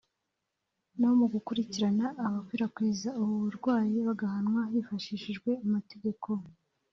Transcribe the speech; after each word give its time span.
no 0.99 1.09
mu 1.17 1.25
gukurikirana 1.33 2.05
abakwirakwiza 2.25 3.09
uburwayi 3.21 3.95
bagahanwa 4.07 4.61
hifashishijwe 4.71 5.49
amategeko 5.65 6.29